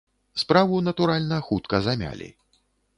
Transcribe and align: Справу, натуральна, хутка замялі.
Справу, 0.43 0.79
натуральна, 0.89 1.41
хутка 1.51 1.85
замялі. 1.89 2.29